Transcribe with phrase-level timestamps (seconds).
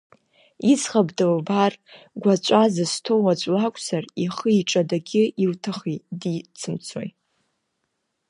[0.71, 1.73] Иӡӷаб дылбар,
[2.21, 7.09] гәаҵәа зызҭоу аӡә лакәзар ихы-иҿадагьы илҭахи, дицымцои.